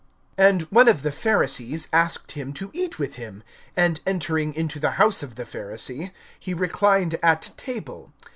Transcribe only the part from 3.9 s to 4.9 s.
entering into